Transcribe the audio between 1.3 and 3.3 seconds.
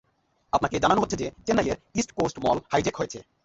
চেন্নাইয়ের East Coast Mall hijack হয়েছে।